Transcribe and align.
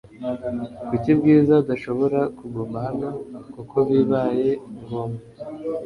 Kuki 0.87 1.11
Bwiza 1.19 1.53
adashobora 1.61 2.19
kuguma 2.37 2.77
hano 2.85 3.09
kuko 3.53 3.75
bibaye 3.89 4.49
ngombwa 4.79 5.25